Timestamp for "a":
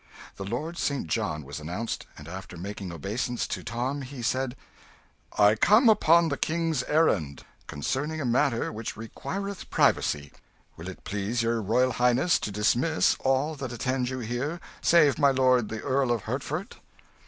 8.19-8.25